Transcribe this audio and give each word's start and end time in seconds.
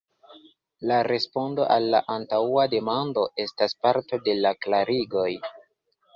La 0.91 0.95
respondo 1.07 1.67
al 1.75 1.85
la 1.97 1.99
antaŭa 2.13 2.65
demando 2.73 3.27
estas 3.45 3.79
parto 3.85 4.21
de 4.31 4.37
la 4.41 4.55
klarigoj. 4.65 5.29